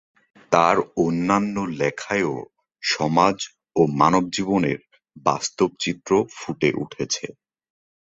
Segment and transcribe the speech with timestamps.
[0.51, 0.75] তাঁর
[0.97, 2.35] অন্যান্য লেখায়ও
[2.83, 3.37] সমাজ
[3.75, 4.79] ও মানবজীবনের
[5.25, 7.25] বাস্তব চিত্র ফুটে উঠেছে।